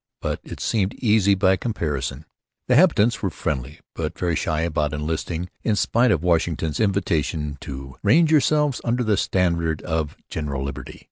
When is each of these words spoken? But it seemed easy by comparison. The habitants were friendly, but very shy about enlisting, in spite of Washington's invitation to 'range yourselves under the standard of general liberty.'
But 0.19 0.39
it 0.43 0.59
seemed 0.59 0.95
easy 0.95 1.35
by 1.35 1.57
comparison. 1.57 2.25
The 2.67 2.75
habitants 2.75 3.21
were 3.21 3.29
friendly, 3.29 3.81
but 3.93 4.17
very 4.17 4.35
shy 4.35 4.61
about 4.61 4.93
enlisting, 4.93 5.47
in 5.61 5.75
spite 5.75 6.09
of 6.09 6.23
Washington's 6.23 6.79
invitation 6.79 7.55
to 7.61 7.97
'range 8.01 8.31
yourselves 8.31 8.81
under 8.83 9.03
the 9.03 9.15
standard 9.15 9.83
of 9.83 10.17
general 10.27 10.63
liberty.' 10.63 10.99